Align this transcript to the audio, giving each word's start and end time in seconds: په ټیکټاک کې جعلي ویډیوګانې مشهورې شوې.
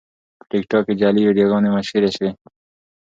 په 0.37 0.43
ټیکټاک 0.49 0.83
کې 0.87 0.93
جعلي 0.99 1.21
ویډیوګانې 1.27 1.69
مشهورې 1.75 2.09
شوې. 2.15 2.31